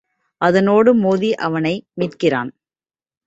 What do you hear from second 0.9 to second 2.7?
மோதி அவனை மீட்கிறான்.